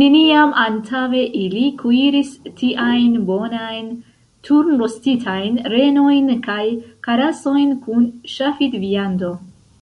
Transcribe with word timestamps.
Neniam 0.00 0.52
antaŭe 0.60 1.24
ili 1.40 1.64
kuiris 1.80 2.30
tiajn 2.60 3.18
bonajn 3.30 3.90
turnrostitajn 4.48 5.58
renojn 5.74 6.32
kaj 6.48 6.60
karasojn 7.10 7.76
kun 7.88 8.08
ŝafidviando. 8.36 9.34